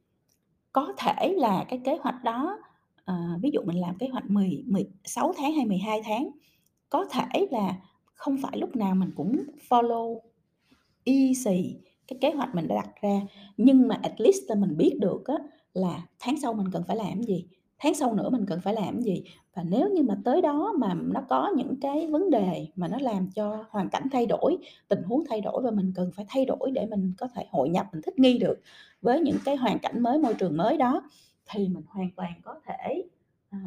có 0.73 0.93
thể 0.97 1.33
là 1.37 1.65
cái 1.69 1.81
kế 1.85 1.97
hoạch 2.01 2.23
đó, 2.23 2.59
à, 3.05 3.37
ví 3.41 3.51
dụ 3.53 3.61
mình 3.65 3.77
làm 3.81 3.97
kế 3.97 4.07
hoạch 4.07 4.29
10 4.29 4.63
16 4.67 5.33
tháng 5.37 5.53
hay 5.53 5.65
12 5.65 6.01
tháng, 6.05 6.29
có 6.89 7.05
thể 7.11 7.47
là 7.51 7.75
không 8.21 8.37
phải 8.37 8.57
lúc 8.57 8.75
nào 8.75 8.95
mình 8.95 9.11
cũng 9.15 9.43
follow 9.69 10.19
y 11.03 11.35
xì 11.35 11.75
cái 12.07 12.17
kế 12.21 12.31
hoạch 12.31 12.55
mình 12.55 12.67
đã 12.67 12.75
đặt 12.75 12.89
ra, 13.01 13.21
nhưng 13.57 13.87
mà 13.87 13.99
at 14.03 14.21
least 14.21 14.37
là 14.47 14.55
mình 14.55 14.77
biết 14.77 14.97
được 14.99 15.25
á 15.25 15.35
là 15.73 16.07
tháng 16.19 16.39
sau 16.41 16.53
mình 16.53 16.67
cần 16.71 16.83
phải 16.87 16.95
làm 16.95 17.23
gì, 17.23 17.45
tháng 17.79 17.93
sau 17.93 18.13
nữa 18.13 18.29
mình 18.29 18.45
cần 18.45 18.59
phải 18.61 18.73
làm 18.73 19.01
gì. 19.01 19.23
Và 19.55 19.63
nếu 19.63 19.89
như 19.89 20.03
mà 20.03 20.17
tới 20.25 20.41
đó 20.41 20.73
mà 20.77 20.93
nó 20.93 21.21
có 21.29 21.51
những 21.57 21.75
cái 21.81 22.07
vấn 22.07 22.29
đề 22.29 22.67
mà 22.75 22.87
nó 22.87 22.97
làm 23.01 23.29
cho 23.35 23.65
hoàn 23.69 23.89
cảnh 23.89 24.07
thay 24.11 24.25
đổi, 24.25 24.57
tình 24.87 25.03
huống 25.03 25.23
thay 25.29 25.41
đổi 25.41 25.61
và 25.63 25.71
mình 25.71 25.91
cần 25.95 26.11
phải 26.15 26.25
thay 26.29 26.45
đổi 26.45 26.71
để 26.71 26.85
mình 26.85 27.13
có 27.17 27.27
thể 27.35 27.45
hội 27.49 27.69
nhập, 27.69 27.87
mình 27.93 28.01
thích 28.01 28.19
nghi 28.19 28.37
được 28.37 28.59
với 29.01 29.19
những 29.19 29.37
cái 29.45 29.55
hoàn 29.55 29.79
cảnh 29.79 30.03
mới, 30.03 30.17
môi 30.17 30.33
trường 30.33 30.57
mới 30.57 30.77
đó, 30.77 31.09
thì 31.49 31.69
mình 31.69 31.83
hoàn 31.87 32.09
toàn 32.15 32.33
có 32.43 32.55
thể, 32.65 33.03
à, 33.49 33.59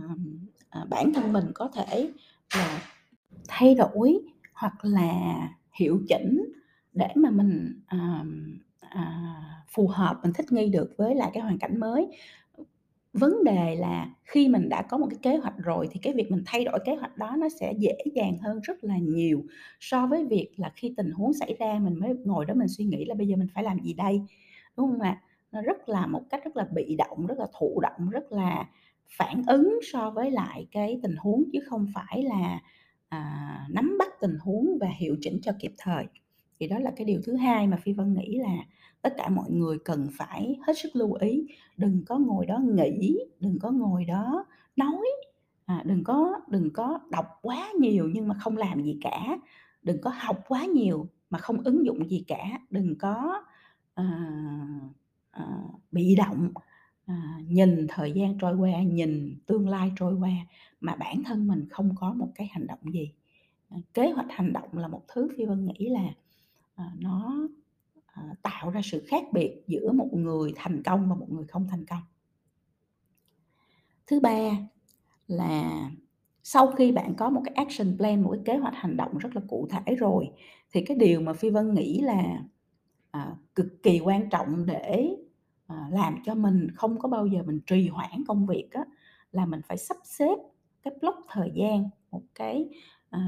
à, 0.70 0.84
bản 0.90 1.12
thân 1.12 1.32
mình 1.32 1.46
có 1.54 1.68
thể 1.68 2.10
là 2.54 2.82
thay 3.48 3.74
đổi 3.74 4.20
hoặc 4.64 4.84
là 4.84 5.48
hiệu 5.80 6.00
chỉnh 6.08 6.52
để 6.92 7.08
mà 7.14 7.30
mình, 7.30 7.82
à, 7.86 8.24
à, 8.80 9.34
phù 9.74 9.88
hợp, 9.88 10.16
mình 10.22 10.32
thích 10.32 10.52
nghi 10.52 10.68
được 10.68 10.94
với 10.98 11.14
lại 11.14 11.30
cái 11.34 11.42
hoàn 11.42 11.58
cảnh 11.58 11.80
mới. 11.80 12.08
Vấn 13.12 13.44
đề 13.44 13.76
là 13.76 14.10
khi 14.24 14.48
mình 14.48 14.68
đã 14.68 14.82
có 14.82 14.98
một 14.98 15.06
cái 15.10 15.18
kế 15.22 15.36
hoạch 15.36 15.54
rồi 15.58 15.88
thì 15.90 16.00
cái 16.02 16.12
việc 16.14 16.30
mình 16.30 16.42
thay 16.46 16.64
đổi 16.64 16.78
kế 16.84 16.94
hoạch 16.96 17.16
đó 17.16 17.36
nó 17.38 17.48
sẽ 17.60 17.72
dễ 17.78 17.96
dàng 18.14 18.38
hơn 18.42 18.60
rất 18.62 18.84
là 18.84 18.98
nhiều 18.98 19.42
so 19.80 20.06
với 20.06 20.24
việc 20.26 20.50
là 20.56 20.72
khi 20.76 20.94
tình 20.96 21.10
huống 21.10 21.32
xảy 21.32 21.54
ra 21.58 21.78
mình 21.82 21.94
mới 22.00 22.14
ngồi 22.24 22.44
đó 22.46 22.54
mình 22.54 22.68
suy 22.68 22.84
nghĩ 22.84 23.04
là 23.04 23.14
bây 23.14 23.28
giờ 23.28 23.36
mình 23.36 23.48
phải 23.54 23.64
làm 23.64 23.78
gì 23.80 23.94
đây, 23.94 24.20
đúng 24.76 24.90
không 24.90 25.00
ạ? 25.00 25.22
Nó 25.52 25.62
rất 25.62 25.88
là 25.88 26.06
một 26.06 26.22
cách 26.30 26.44
rất 26.44 26.56
là 26.56 26.66
bị 26.74 26.96
động, 26.96 27.26
rất 27.26 27.38
là 27.38 27.46
thụ 27.58 27.80
động, 27.80 28.10
rất 28.10 28.32
là 28.32 28.68
phản 29.18 29.42
ứng 29.46 29.78
so 29.92 30.10
với 30.10 30.30
lại 30.30 30.66
cái 30.72 31.00
tình 31.02 31.16
huống 31.18 31.44
chứ 31.52 31.58
không 31.66 31.86
phải 31.94 32.22
là, 32.22 32.60
à, 33.14 33.66
nắm 33.70 33.96
bắt 33.98 34.08
tình 34.20 34.38
huống 34.40 34.78
và 34.80 34.88
hiệu 34.98 35.16
chỉnh 35.20 35.38
cho 35.42 35.52
kịp 35.60 35.74
thời. 35.78 36.06
Thì 36.60 36.68
đó 36.68 36.78
là 36.78 36.92
cái 36.96 37.04
điều 37.04 37.20
thứ 37.24 37.36
hai 37.36 37.66
mà 37.66 37.76
Phi 37.76 37.92
Vân 37.92 38.14
nghĩ 38.14 38.38
là 38.38 38.56
tất 39.02 39.14
cả 39.16 39.28
mọi 39.28 39.50
người 39.50 39.78
cần 39.84 40.08
phải 40.12 40.58
hết 40.66 40.78
sức 40.78 40.96
lưu 40.96 41.12
ý, 41.12 41.46
đừng 41.76 42.02
có 42.06 42.18
ngồi 42.18 42.46
đó 42.46 42.58
nghĩ, 42.58 43.18
đừng 43.40 43.58
có 43.58 43.70
ngồi 43.70 44.04
đó 44.04 44.46
nói, 44.76 45.06
à, 45.66 45.82
đừng 45.86 46.04
có 46.04 46.40
đừng 46.48 46.70
có 46.72 46.98
đọc 47.10 47.26
quá 47.42 47.68
nhiều 47.80 48.10
nhưng 48.14 48.28
mà 48.28 48.34
không 48.40 48.56
làm 48.56 48.82
gì 48.82 48.98
cả, 49.00 49.36
đừng 49.82 50.00
có 50.00 50.12
học 50.14 50.44
quá 50.48 50.64
nhiều 50.64 51.08
mà 51.30 51.38
không 51.38 51.62
ứng 51.64 51.86
dụng 51.86 52.08
gì 52.10 52.24
cả, 52.26 52.60
đừng 52.70 52.98
có, 52.98 53.42
à, 53.94 54.06
à, 55.30 55.44
bị 55.90 56.14
động, 56.14 56.52
à, 57.06 57.40
nhìn 57.48 57.86
thời 57.88 58.12
gian 58.12 58.38
trôi 58.38 58.56
qua, 58.56 58.82
nhìn 58.82 59.38
tương 59.46 59.68
lai 59.68 59.92
trôi 59.96 60.14
qua 60.14 60.30
mà 60.80 60.96
bản 60.96 61.22
thân 61.24 61.46
mình 61.46 61.68
không 61.70 61.94
có 61.96 62.12
một 62.12 62.28
cái 62.34 62.46
hành 62.52 62.66
động 62.66 62.92
gì. 62.92 63.12
À, 63.68 63.76
kế 63.94 64.10
hoạch 64.10 64.26
hành 64.30 64.52
động 64.52 64.68
là 64.72 64.88
một 64.88 65.02
thứ 65.08 65.28
Phi 65.36 65.44
Vân 65.44 65.64
nghĩ 65.64 65.88
là, 65.88 66.08
à, 66.74 66.84
nó, 66.98 67.48
à, 68.06 68.22
tạo 68.42 68.70
ra 68.70 68.80
sự 68.84 69.04
khác 69.06 69.24
biệt 69.32 69.62
giữa 69.66 69.92
một 69.92 70.08
người 70.12 70.52
thành 70.56 70.82
công 70.82 71.08
và 71.08 71.14
một 71.14 71.30
người 71.30 71.44
không 71.46 71.66
thành 71.70 71.84
công. 71.86 72.02
Thứ 74.06 74.20
ba 74.20 74.50
là 75.28 75.90
sau 76.42 76.66
khi 76.66 76.92
bạn 76.92 77.14
có 77.14 77.30
một 77.30 77.42
cái 77.44 77.54
action 77.54 77.96
plan, 77.96 78.22
một 78.22 78.30
cái 78.30 78.42
kế 78.44 78.56
hoạch 78.56 78.74
hành 78.76 78.96
động 78.96 79.18
rất 79.18 79.36
là 79.36 79.42
cụ 79.48 79.68
thể 79.70 79.94
rồi, 79.94 80.30
thì 80.72 80.82
cái 80.86 80.96
điều 80.96 81.20
mà 81.20 81.32
Phi 81.32 81.50
Vân 81.50 81.74
nghĩ 81.74 82.00
là, 82.00 82.42
à, 83.10 83.36
cực 83.54 83.82
kỳ 83.82 84.00
quan 84.00 84.30
trọng 84.30 84.66
để, 84.66 85.16
à, 85.66 85.88
làm 85.90 86.16
cho 86.24 86.34
mình 86.34 86.70
không 86.74 86.98
có 86.98 87.08
bao 87.08 87.26
giờ 87.26 87.42
mình 87.46 87.60
trì 87.66 87.88
hoãn 87.88 88.24
công 88.28 88.46
việc 88.46 88.68
á, 88.72 88.84
là 89.32 89.46
mình 89.46 89.60
phải 89.68 89.76
sắp 89.76 89.96
xếp 90.04 90.36
cái 90.82 90.94
block 91.00 91.18
thời 91.28 91.50
gian, 91.54 91.88
một 92.10 92.22
cái, 92.34 92.68
à, 93.10 93.20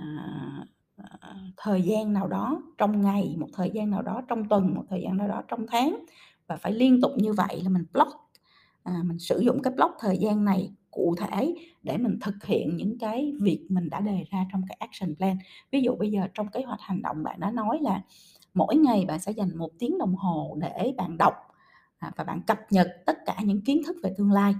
à, 0.97 1.35
thời 1.57 1.83
gian 1.83 2.13
nào 2.13 2.29
đó 2.29 2.63
trong 2.79 3.01
ngày, 3.01 3.37
một 3.39 3.49
thời 3.55 3.71
gian 3.71 3.91
nào 3.91 4.03
đó 4.03 4.23
trong 4.29 4.49
tuần, 4.49 4.75
một 4.75 4.85
thời 4.89 5.03
gian 5.03 5.17
nào 5.17 5.29
đó 5.29 5.43
trong 5.49 5.67
tháng 5.69 6.05
và 6.47 6.57
phải 6.57 6.73
liên 6.73 7.01
tục 7.03 7.13
như 7.17 7.33
vậy 7.33 7.61
là 7.63 7.69
mình 7.69 7.85
block, 7.93 8.13
à, 8.83 9.03
mình 9.05 9.19
sử 9.19 9.39
dụng 9.39 9.63
cái 9.63 9.73
block 9.77 9.95
thời 10.01 10.19
gian 10.19 10.45
này 10.45 10.73
cụ 10.91 11.15
thể 11.19 11.55
để 11.83 11.99
mình 11.99 12.19
thực 12.21 12.45
hiện 12.45 12.77
những 12.77 12.99
cái 12.99 13.33
việc 13.41 13.67
mình 13.69 13.91
đã 13.91 14.01
đề 14.01 14.25
ra 14.31 14.47
trong 14.53 14.63
cái 14.69 14.77
action 14.81 15.17
plan. 15.17 15.37
Ví 15.73 15.81
dụ 15.81 15.97
bây 15.97 16.11
giờ 16.11 16.29
trong 16.35 16.49
kế 16.49 16.63
hoạch 16.63 16.81
hành 16.81 17.03
động 17.03 17.23
bạn 17.23 17.41
đã 17.41 17.51
nói 17.51 17.79
là 17.83 18.03
mỗi 18.55 18.77
ngày 18.77 19.05
bạn 19.09 19.21
sẽ 19.21 19.33
dành 19.33 19.57
một 19.59 19.71
tiếng 19.79 19.99
đồng 19.99 20.15
hồ 20.15 20.57
để 20.61 20.95
bạn 20.97 21.19
đọc 21.19 21.35
À, 21.99 22.13
và 22.17 22.25
bạn 22.25 22.43
cập 22.47 22.59
nhật 22.71 22.89
tất 23.07 23.19
cả 23.27 23.37
những 23.45 23.61
kiến 23.65 23.83
thức 23.87 23.97
về 24.03 24.15
tương 24.17 24.33
lai 24.33 24.55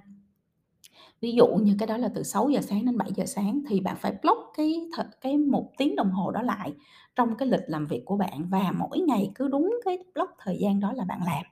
ví 1.21 1.33
dụ 1.33 1.47
như 1.47 1.75
cái 1.79 1.87
đó 1.87 1.97
là 1.97 2.09
từ 2.15 2.23
6 2.23 2.49
giờ 2.51 2.61
sáng 2.63 2.85
đến 2.87 2.99
7 2.99 3.11
giờ 3.17 3.25
sáng 3.27 3.63
thì 3.69 3.81
bạn 3.81 3.97
phải 4.01 4.13
block 4.23 4.39
cái 4.57 4.75
th 4.97 5.01
cái 5.21 5.37
một 5.39 5.71
tiếng 5.79 5.97
đồng 5.97 6.11
hồ 6.11 6.31
đó 6.31 6.43
lại 6.43 6.73
trong 7.17 7.37
cái 7.37 7.49
lịch 7.49 7.61
làm 7.67 7.87
việc 7.87 8.03
của 8.05 8.17
bạn 8.17 8.49
và 8.51 8.73
mỗi 8.79 8.99
ngày 9.01 9.31
cứ 9.35 9.49
đúng 9.49 9.79
cái 9.85 9.99
block 10.15 10.31
thời 10.39 10.59
gian 10.61 10.81
đó 10.81 10.93
là 10.93 11.05
bạn 11.05 11.21
làm 11.27 11.45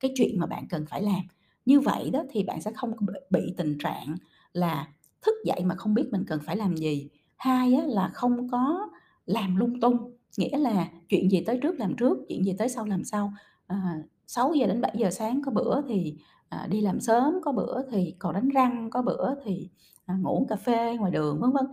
cái 0.00 0.10
chuyện 0.14 0.38
mà 0.40 0.46
bạn 0.46 0.66
cần 0.70 0.84
phải 0.90 1.02
làm. 1.02 1.20
Như 1.66 1.80
vậy 1.80 2.10
đó 2.10 2.22
thì 2.30 2.42
bạn 2.44 2.60
sẽ 2.60 2.72
không 2.72 2.90
bị 3.00 3.12
bị 3.30 3.54
tình 3.56 3.78
trạng 3.78 4.14
là 4.52 4.88
thức 5.22 5.34
dậy 5.46 5.60
mà 5.64 5.74
không 5.74 5.94
biết 5.94 6.08
mình 6.12 6.24
cần 6.26 6.40
phải 6.46 6.56
làm 6.56 6.76
gì. 6.76 7.08
Hai 7.36 7.74
á 7.74 7.82
là 7.86 8.10
không 8.14 8.48
có 8.50 8.88
làm 9.26 9.56
lung 9.56 9.80
tung, 9.80 10.12
nghĩa 10.38 10.58
là 10.58 10.88
chuyện 11.08 11.30
gì 11.30 11.42
tới 11.46 11.58
trước 11.62 11.78
làm 11.80 11.96
trước, 11.96 12.18
chuyện 12.28 12.44
gì 12.44 12.52
tới 12.58 12.68
sau 12.68 12.84
làm 12.84 13.04
sau. 13.04 13.32
À, 13.66 13.96
6:00 14.34 14.66
đến 14.66 14.80
7:00 14.80 15.10
sáng 15.10 15.42
có 15.46 15.52
bữa 15.52 15.82
thì, 15.88 16.16
à, 16.48 16.66
đi 16.70 16.80
làm 16.80 17.00
sớm, 17.00 17.34
có 17.44 17.52
bữa 17.52 17.82
thì 17.90 18.14
còn 18.18 18.34
đánh 18.34 18.48
răng, 18.48 18.90
có 18.90 19.02
bữa 19.02 19.34
thì, 19.44 19.70
à, 20.06 20.14
ngủ 20.22 20.30
uống 20.38 20.46
cà 20.48 20.56
phê 20.56 20.96
ngoài 21.00 21.10
đường, 21.12 21.40
vân 21.40 21.50
vân. 21.52 21.64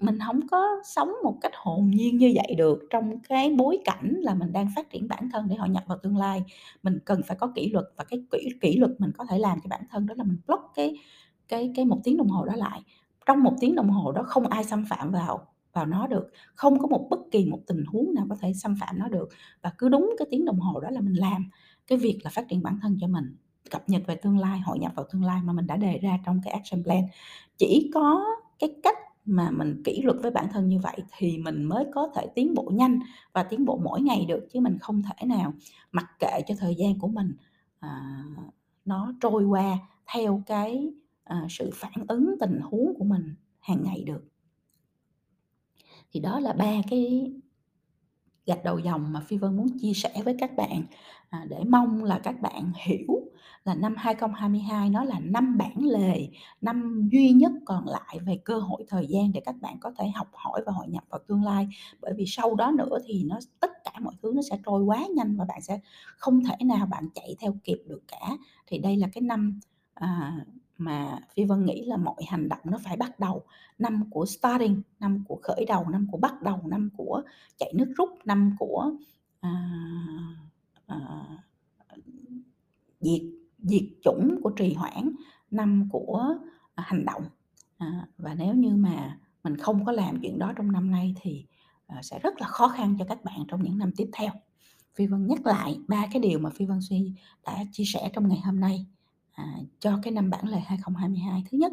Mình 0.00 0.18
không 0.26 0.40
có 0.48 0.66
sống 0.84 1.12
một 1.24 1.38
cách 1.40 1.52
hồn 1.56 1.90
nhiên 1.90 2.18
như 2.18 2.32
vậy 2.36 2.54
được 2.58 2.78
trong 2.90 3.20
cái 3.28 3.54
bối 3.58 3.78
cảnh 3.84 4.14
là 4.22 4.34
mình 4.34 4.52
đang 4.52 4.68
phát 4.76 4.90
triển 4.90 5.08
bản 5.08 5.28
thân 5.32 5.48
để 5.48 5.56
hội 5.56 5.68
nhập 5.68 5.84
vào 5.86 5.98
tương 6.02 6.16
lai. 6.16 6.44
Mình 6.82 6.98
cần 7.04 7.20
phải 7.26 7.36
có 7.40 7.52
kỷ 7.56 7.70
luật 7.70 7.84
và 7.96 8.04
cái 8.04 8.22
kỷ 8.32 8.48
kỷ 8.60 8.76
luật 8.78 8.92
mình 8.98 9.10
có 9.18 9.24
thể 9.30 9.38
làm 9.38 9.58
cho 9.64 9.68
bản 9.70 9.82
thân 9.90 10.06
đó 10.06 10.14
là 10.18 10.24
mình 10.24 10.38
block 10.46 10.62
cái 10.74 10.94
cái 11.48 11.72
cái 11.76 11.84
một 11.84 12.00
tiếng 12.04 12.16
đồng 12.16 12.28
hồ 12.28 12.44
đó 12.44 12.52
lại. 12.56 12.82
Trong 13.26 13.42
một 13.42 13.54
tiếng 13.60 13.74
đồng 13.74 13.90
hồ 13.90 14.12
đó 14.12 14.22
không 14.26 14.46
ai 14.48 14.64
xâm 14.64 14.84
phạm 14.90 15.10
vào 15.12 15.46
vào 15.74 15.86
nó 15.86 16.06
được, 16.06 16.30
không 16.54 16.78
có 16.78 16.86
một 16.86 17.06
bất 17.10 17.20
kỳ 17.30 17.46
một 17.46 17.60
tình 17.66 17.84
huống 17.86 18.14
nào 18.14 18.26
có 18.28 18.36
thể 18.40 18.52
xâm 18.54 18.74
phạm 18.80 18.98
nó 18.98 19.08
được 19.08 19.28
và 19.62 19.72
cứ 19.78 19.88
đúng 19.88 20.14
cái 20.18 20.26
tiếng 20.30 20.44
đồng 20.44 20.60
hồ 20.60 20.80
đó 20.80 20.90
là 20.90 21.00
mình 21.00 21.14
làm 21.14 21.50
cái 21.86 21.98
việc 21.98 22.18
là 22.24 22.30
phát 22.30 22.48
triển 22.48 22.62
bản 22.62 22.78
thân 22.82 22.98
cho 23.00 23.06
mình, 23.06 23.36
cập 23.70 23.88
nhật 23.88 24.02
về 24.06 24.14
tương 24.16 24.38
lai, 24.38 24.60
hội 24.60 24.78
nhập 24.78 24.92
vào 24.96 25.06
tương 25.12 25.24
lai 25.24 25.40
mà 25.44 25.52
mình 25.52 25.66
đã 25.66 25.76
đề 25.76 25.98
ra 25.98 26.18
trong 26.26 26.40
cái 26.44 26.52
action 26.54 26.84
plan. 26.84 27.02
Chỉ 27.58 27.90
có 27.94 28.24
cái 28.58 28.74
cách 28.82 28.96
mà 29.24 29.50
mình 29.50 29.82
kỷ 29.84 30.02
luật 30.02 30.16
với 30.22 30.30
bản 30.30 30.46
thân 30.52 30.68
như 30.68 30.78
vậy 30.78 30.96
thì 31.16 31.38
mình 31.38 31.64
mới 31.64 31.84
có 31.94 32.10
thể 32.16 32.26
tiến 32.34 32.54
bộ 32.54 32.70
nhanh 32.74 33.00
và 33.32 33.42
tiến 33.42 33.64
bộ 33.64 33.80
mỗi 33.84 34.00
ngày 34.02 34.24
được, 34.28 34.46
chứ 34.52 34.60
mình 34.60 34.78
không 34.80 35.02
thể 35.02 35.26
nào 35.26 35.54
mặc 35.92 36.06
kệ 36.18 36.40
cho 36.46 36.54
thời 36.58 36.74
gian 36.74 36.98
của 36.98 37.08
mình, 37.08 37.32
à, 37.80 38.24
nó 38.84 39.12
trôi 39.20 39.44
qua 39.44 39.78
theo 40.14 40.42
cái, 40.46 40.92
à, 41.24 41.46
sự 41.50 41.70
phản 41.74 42.06
ứng 42.08 42.34
tình 42.40 42.60
huống 42.62 42.94
của 42.98 43.04
mình 43.04 43.34
hàng 43.60 43.82
ngày 43.84 44.04
được. 44.06 44.33
Thì 46.14 46.20
đó 46.20 46.40
là 46.40 46.52
ba 46.52 46.72
cái 46.90 47.32
gạch 48.46 48.64
đầu 48.64 48.78
dòng 48.78 49.12
mà 49.12 49.20
Phi 49.20 49.36
Vân 49.36 49.56
muốn 49.56 49.66
chia 49.78 49.92
sẻ 49.94 50.10
với 50.24 50.34
các 50.38 50.56
bạn, 50.56 50.84
à, 51.30 51.46
để 51.48 51.64
mong 51.68 52.04
là 52.04 52.18
các 52.18 52.40
bạn 52.40 52.72
hiểu 52.76 53.20
là 53.64 53.74
năm 53.74 53.94
2022 53.98 54.90
nó 54.90 55.04
là 55.04 55.20
năm 55.20 55.58
bản 55.58 55.84
lề, 55.84 56.28
năm 56.60 57.08
duy 57.12 57.30
nhất 57.30 57.52
còn 57.64 57.88
lại 57.88 58.18
về 58.26 58.40
cơ 58.44 58.58
hội 58.58 58.84
thời 58.88 59.06
gian 59.06 59.32
để 59.32 59.40
các 59.44 59.54
bạn 59.60 59.76
có 59.80 59.92
thể 59.98 60.08
học 60.14 60.28
hỏi 60.32 60.62
và 60.66 60.72
hội 60.72 60.88
nhập 60.88 61.04
vào 61.10 61.20
tương 61.28 61.44
lai. 61.44 61.68
Bởi 62.00 62.12
vì 62.16 62.24
sau 62.26 62.54
đó 62.54 62.70
nữa 62.70 62.98
thì 63.06 63.24
nó 63.24 63.38
tất 63.60 63.70
cả 63.84 63.92
mọi 64.00 64.14
thứ 64.22 64.32
nó 64.36 64.42
sẽ 64.50 64.58
trôi 64.66 64.82
quá 64.82 65.04
nhanh 65.16 65.36
và 65.36 65.44
bạn 65.44 65.62
sẽ 65.62 65.80
không 66.16 66.44
thể 66.44 66.64
nào 66.64 66.86
bạn 66.86 67.08
chạy 67.14 67.36
theo 67.40 67.54
kịp 67.64 67.78
được 67.86 68.02
cả. 68.08 68.36
Thì 68.66 68.78
đây 68.78 68.96
là 68.96 69.08
cái 69.12 69.22
năm, 69.22 69.60
à, 69.94 70.36
mà 70.78 71.18
Phi 71.34 71.44
Vân 71.44 71.64
nghĩ 71.64 71.84
là 71.86 71.96
mọi 71.96 72.24
hành 72.28 72.48
động 72.48 72.60
nó 72.64 72.78
phải 72.84 72.96
bắt 72.96 73.20
đầu, 73.20 73.42
năm 73.78 74.10
của 74.10 74.26
starting, 74.26 74.82
năm 75.00 75.24
của 75.28 75.40
khởi 75.42 75.64
đầu, 75.68 75.88
năm 75.90 76.06
của 76.12 76.18
bắt 76.18 76.42
đầu, 76.42 76.60
năm 76.64 76.90
của 76.96 77.22
chạy 77.58 77.72
nước 77.76 77.92
rút, 77.96 78.08
năm 78.24 78.56
của, 78.58 78.92
à, 79.40 79.70
à, 80.86 80.98
diệt 83.00 83.22
diệt 83.58 83.82
chủng, 84.02 84.40
của 84.42 84.50
trì 84.50 84.74
hoãn, 84.74 85.10
năm 85.50 85.88
của, 85.92 86.34
à, 86.74 86.84
hành 86.86 87.04
động. 87.04 87.22
À, 87.78 88.06
và 88.18 88.34
nếu 88.34 88.54
như 88.54 88.76
mà 88.76 89.18
mình 89.44 89.56
không 89.56 89.84
có 89.84 89.92
làm 89.92 90.20
chuyện 90.22 90.38
đó 90.38 90.52
trong 90.56 90.72
năm 90.72 90.90
nay 90.90 91.14
thì, 91.20 91.44
à, 91.86 92.02
sẽ 92.02 92.18
rất 92.22 92.40
là 92.40 92.46
khó 92.46 92.68
khăn 92.68 92.96
cho 92.98 93.04
các 93.08 93.24
bạn 93.24 93.44
trong 93.48 93.62
những 93.62 93.78
năm 93.78 93.92
tiếp 93.96 94.10
theo. 94.12 94.30
Phi 94.94 95.06
Vân 95.06 95.26
nhắc 95.26 95.46
lại 95.46 95.78
ba 95.88 96.06
cái 96.12 96.20
điều 96.20 96.38
mà 96.38 96.50
Phi 96.50 96.66
Vân 96.66 96.78
Suy 96.80 97.12
đã 97.46 97.64
chia 97.72 97.84
sẻ 97.84 98.10
trong 98.12 98.28
ngày 98.28 98.40
hôm 98.44 98.60
nay, 98.60 98.86
à, 99.34 99.58
cho 99.78 99.98
cái 100.02 100.12
năm 100.12 100.30
bản 100.30 100.48
lề 100.48 100.58
2022. 100.58 101.44
Thứ 101.50 101.58
nhất 101.58 101.72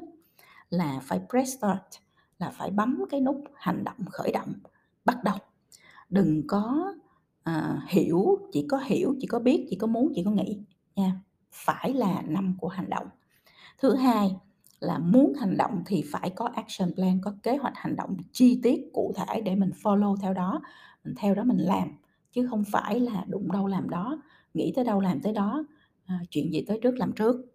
là 0.70 1.00
phải 1.04 1.20
press 1.30 1.58
start, 1.58 2.02
là 2.40 2.50
phải 2.50 2.72
bấm 2.72 3.04
cái 3.10 3.22
nút 3.22 3.44
hành 3.56 3.84
động, 3.84 4.06
khởi 4.12 4.32
động, 4.32 4.54
bắt 5.06 5.18
đầu. 5.24 5.38
Đừng 6.10 6.48
có, 6.48 6.94
à, 7.44 7.82
hiểu, 7.88 8.38
chỉ 8.52 8.66
có 8.70 8.78
hiểu, 8.78 9.16
chỉ 9.20 9.28
có 9.28 9.40
biết, 9.40 9.66
chỉ 9.70 9.76
có 9.76 9.88
muốn, 9.88 10.12
chỉ 10.16 10.24
có 10.24 10.32
nghĩ 10.32 10.60
nha, 10.96 11.22
phải 11.52 11.94
là 11.94 12.22
năm 12.28 12.56
của 12.60 12.68
hành 12.68 12.90
động. 12.90 13.08
Thứ 13.78 13.96
hai 13.96 14.36
là 14.80 14.98
muốn 14.98 15.34
hành 15.40 15.58
động 15.58 15.84
thì 15.86 16.04
phải 16.12 16.30
có 16.30 16.50
action 16.56 16.94
plan, 16.96 17.20
có 17.22 17.34
kế 17.44 17.58
hoạch 17.58 17.74
hành 17.76 17.96
động 17.96 18.18
chi 18.32 18.60
tiết, 18.64 18.82
cụ 18.94 19.14
thể 19.16 19.42
để 19.42 19.56
mình 19.56 19.72
follow 19.84 20.16
theo 20.16 20.34
đó, 20.34 20.62
mình 21.04 21.14
theo 21.18 21.36
đó 21.36 21.44
mình 21.44 21.58
làm, 21.58 21.88
chứ 22.32 22.48
không 22.50 22.64
phải 22.72 23.00
là 23.00 23.26
đụng 23.28 23.52
đâu 23.52 23.68
làm 23.68 23.90
đó, 23.90 24.22
nghĩ 24.54 24.74
tới 24.76 24.86
đâu 24.86 25.00
làm 25.00 25.22
tới 25.22 25.34
đó, 25.34 25.64
à, 26.06 26.20
chuyện 26.30 26.54
gì 26.54 26.66
tới 26.68 26.80
trước 26.84 26.96
làm 26.98 27.12
trước. 27.12 27.51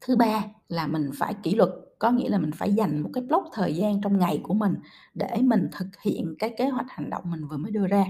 Thứ 0.00 0.16
ba 0.16 0.44
là 0.68 0.86
mình 0.86 1.10
phải 1.14 1.34
kỷ 1.42 1.54
luật, 1.54 1.68
có 1.98 2.10
nghĩa 2.10 2.28
là 2.28 2.38
mình 2.38 2.50
phải 2.54 2.72
dành 2.72 3.00
một 3.00 3.10
cái 3.12 3.24
block 3.24 3.48
thời 3.52 3.76
gian 3.76 4.00
trong 4.00 4.18
ngày 4.18 4.40
của 4.42 4.54
mình 4.54 4.74
để 5.14 5.36
mình 5.42 5.68
thực 5.72 5.86
hiện 6.02 6.34
cái 6.38 6.54
kế 6.58 6.68
hoạch 6.68 6.86
hành 6.88 7.10
động 7.10 7.22
mình 7.26 7.48
vừa 7.48 7.56
mới 7.56 7.72
đưa 7.72 7.86
ra. 7.86 8.04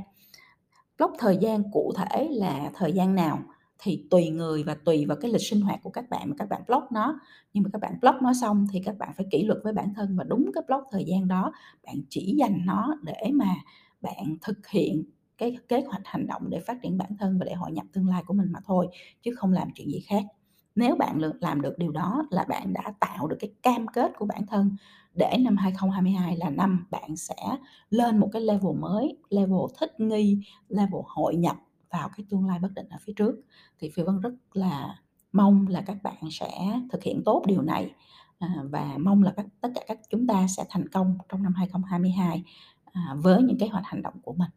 Block 0.98 1.14
thời 1.18 1.36
gian 1.36 1.62
cụ 1.72 1.92
thể 1.96 2.28
là 2.30 2.70
thời 2.74 2.92
gian 2.92 3.14
nào 3.14 3.38
thì 3.78 4.06
tùy 4.10 4.28
người 4.30 4.62
và 4.62 4.74
tùy 4.84 5.06
vào 5.06 5.16
cái 5.20 5.30
lịch 5.30 5.42
sinh 5.42 5.60
hoạt 5.60 5.80
của 5.82 5.90
các 5.90 6.10
bạn 6.10 6.30
mà 6.30 6.34
các 6.38 6.48
bạn 6.48 6.62
block 6.66 6.92
nó. 6.92 7.20
Nhưng 7.52 7.64
mà 7.64 7.70
các 7.72 7.80
bạn 7.82 7.94
block 8.00 8.22
nó 8.22 8.32
xong 8.40 8.66
thì 8.72 8.82
các 8.84 8.98
bạn 8.98 9.10
phải 9.16 9.26
kỷ 9.30 9.44
luật 9.44 9.58
với 9.64 9.72
bản 9.72 9.94
thân 9.96 10.16
và 10.16 10.24
đúng 10.24 10.50
cái 10.54 10.62
block 10.66 10.84
thời 10.92 11.04
gian 11.04 11.28
đó, 11.28 11.52
bạn 11.86 11.96
chỉ 12.08 12.34
dành 12.38 12.58
nó 12.66 12.94
để 13.02 13.30
mà 13.32 13.54
bạn 14.00 14.36
thực 14.42 14.66
hiện 14.68 15.04
cái 15.38 15.56
kế 15.68 15.82
hoạch 15.82 16.02
hành 16.04 16.26
động 16.26 16.42
để 16.50 16.60
phát 16.60 16.78
triển 16.82 16.98
bản 16.98 17.10
thân 17.18 17.38
và 17.38 17.44
để 17.44 17.54
hội 17.54 17.72
nhập 17.72 17.86
tương 17.92 18.08
lai 18.08 18.22
của 18.26 18.34
mình 18.34 18.52
mà 18.52 18.60
thôi, 18.64 18.88
chứ 19.22 19.34
không 19.36 19.52
làm 19.52 19.68
chuyện 19.74 19.90
gì 19.90 20.00
khác. 20.08 20.24
Nếu 20.80 20.96
bạn 20.96 21.20
làm 21.40 21.60
được 21.60 21.78
điều 21.78 21.90
đó 21.90 22.24
là 22.30 22.44
bạn 22.44 22.72
đã 22.72 22.92
tạo 23.00 23.26
được 23.26 23.36
cái 23.40 23.52
cam 23.62 23.86
kết 23.86 24.12
của 24.18 24.26
bản 24.26 24.46
thân 24.46 24.76
để 25.14 25.36
năm 25.40 25.56
2022 25.56 26.36
là 26.36 26.50
năm 26.50 26.86
bạn 26.90 27.16
sẽ 27.16 27.34
lên 27.90 28.18
một 28.18 28.28
cái 28.32 28.42
level 28.42 28.76
mới, 28.78 29.16
level 29.30 29.58
thích 29.80 30.00
nghi, 30.00 30.38
level 30.68 31.00
hội 31.06 31.36
nhập 31.36 31.56
vào 31.90 32.08
cái 32.16 32.26
tương 32.30 32.46
lai 32.46 32.58
bất 32.58 32.68
định 32.74 32.88
ở 32.88 32.96
phía 33.00 33.12
trước. 33.16 33.34
Thì 33.78 33.90
Phi 33.94 34.02
Vân 34.02 34.20
rất 34.20 34.32
là 34.52 34.98
mong 35.32 35.66
là 35.68 35.80
các 35.86 35.96
bạn 36.02 36.30
sẽ 36.30 36.80
thực 36.92 37.02
hiện 37.02 37.22
tốt 37.24 37.42
điều 37.46 37.62
này, 37.62 37.94
à, 38.38 38.54
và 38.70 38.94
mong 38.98 39.22
là 39.22 39.32
các 39.36 39.46
tất 39.60 39.68
cả 39.74 39.80
các 39.88 39.98
chúng 40.10 40.26
ta 40.26 40.46
sẽ 40.48 40.64
thành 40.68 40.88
công 40.88 41.18
trong 41.28 41.42
năm 41.42 41.54
2022, 41.56 42.42
à, 42.92 43.14
với 43.16 43.42
những 43.42 43.58
kế 43.58 43.68
hoạch 43.68 43.84
hành 43.86 44.02
động 44.02 44.14
của 44.22 44.32
mình. 44.32 44.50